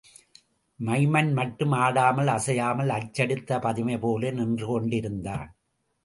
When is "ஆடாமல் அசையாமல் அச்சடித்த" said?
1.71-3.59